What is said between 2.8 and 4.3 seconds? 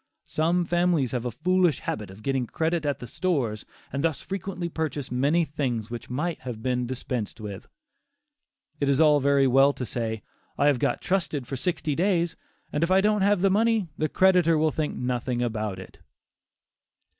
at "the stores," and thus